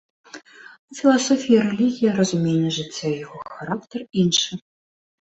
[0.93, 4.53] У філасофіі і рэлігіі, разуменне жыцця і яго характар іншы.